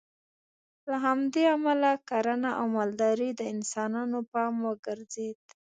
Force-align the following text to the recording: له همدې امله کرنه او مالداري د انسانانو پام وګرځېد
له 0.89 0.95
همدې 1.05 1.43
امله 1.57 1.91
کرنه 2.09 2.49
او 2.59 2.65
مالداري 2.77 3.29
د 3.35 3.41
انسانانو 3.53 4.19
پام 4.31 4.53
وګرځېد 4.67 5.37